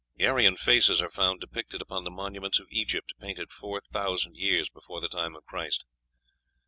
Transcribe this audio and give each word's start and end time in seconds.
Aryan 0.19 0.55
faces 0.55 0.99
are 0.99 1.11
found 1.11 1.41
depicted 1.41 1.79
upon 1.79 2.05
the 2.05 2.09
monuments 2.09 2.59
of 2.59 2.65
Egypt, 2.71 3.13
painted 3.19 3.51
four 3.51 3.79
thousand 3.79 4.35
years 4.35 4.67
before 4.67 4.99
the 4.99 5.07
time 5.07 5.35
of 5.35 5.45
Christ. 5.45 5.85